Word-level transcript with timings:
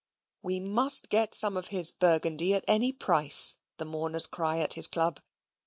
We 0.41 0.59
must 0.59 1.09
get 1.09 1.35
some 1.35 1.55
of 1.55 1.67
his 1.67 1.91
Burgundy 1.91 2.55
at 2.55 2.65
any 2.67 2.91
price, 2.91 3.59
the 3.77 3.85
mourners 3.85 4.25
cry 4.25 4.57
at 4.57 4.73
his 4.73 4.87
club. 4.87 5.19